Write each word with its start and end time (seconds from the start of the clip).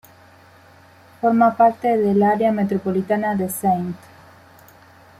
Forma 1.21 1.55
parte 1.55 1.95
del 1.95 2.23
área 2.23 2.51
metropolitana 2.51 3.35
de 3.35 3.45
St. 3.45 3.93